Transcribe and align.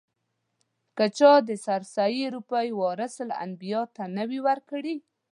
که 0.97 1.05
چا 1.17 1.33
د 1.49 1.49
سرسایې 1.65 2.25
روپۍ 2.35 2.67
ورثه 2.81 3.21
الانبیاوو 3.25 3.93
ته 3.95 4.03
ور 4.45 4.59
نه 4.61 4.61
کړې. 4.69 4.95